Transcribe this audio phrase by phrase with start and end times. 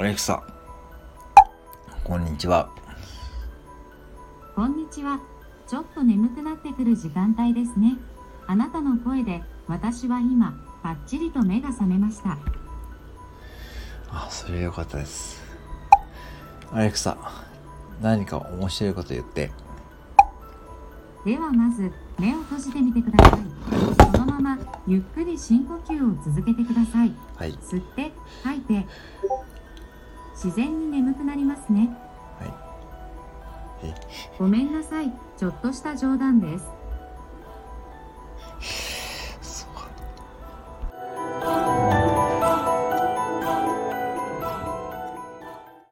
[0.00, 0.42] アレクサ
[2.04, 2.70] こんにちは
[4.56, 5.20] こんにちは。
[5.68, 7.98] ちょっと眠くなってくる時間帯ですね。
[8.46, 12.38] あなたの声で私は今、パッチリと目が覚めました。
[14.08, 15.42] あそれよかったです
[16.72, 17.18] アレクサ
[18.00, 19.52] 何か面白いこと言って
[21.26, 23.40] ではまず目を閉じてみてください。
[24.16, 27.12] そのままゆっくり深呼吸を続けてください。
[27.36, 28.12] はい吸って
[28.42, 28.86] 吐いて
[30.42, 31.90] 自然に眠くなりますね。
[32.38, 32.54] はい
[33.82, 33.94] え
[34.38, 35.12] ごめんなさい。
[35.36, 36.64] ちょっとした冗談です。